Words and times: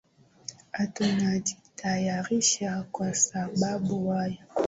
aa 0.73 0.87
tunajitayarisha 0.87 2.83
kwa 2.91 3.13
sababu 3.15 4.11
aa 4.13 4.29